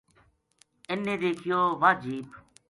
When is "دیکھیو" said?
1.21-1.59